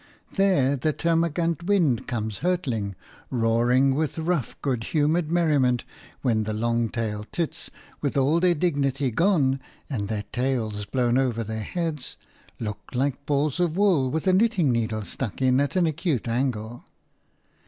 There 0.31 0.75
the 0.75 0.93
termagant 0.93 1.61
wind 1.65 2.07
comes 2.07 2.39
hurtling, 2.39 2.95
roaring 3.29 3.93
with 3.93 4.17
rough, 4.17 4.59
good 4.63 4.85
humoured 4.85 5.29
merriment, 5.29 5.83
when 6.23 6.41
the 6.45 6.53
long 6.53 6.89
tailed 6.89 7.31
tits, 7.31 7.69
with 8.01 8.17
all 8.17 8.39
their 8.39 8.55
dignity 8.55 9.11
gone 9.11 9.59
and 9.91 10.07
their 10.07 10.25
tails 10.31 10.85
blown 10.85 11.19
over 11.19 11.43
their 11.43 11.61
heads, 11.61 12.17
look 12.59 12.79
like 12.95 13.27
balls 13.27 13.59
of 13.59 13.77
wool 13.77 14.09
with 14.09 14.25
a 14.25 14.33
knitting 14.33 14.71
needle 14.71 15.03
stuck 15.03 15.39
in 15.39 15.59
at 15.59 15.75
an 15.75 15.85
acute 15.85 16.27
angle. 16.27 16.83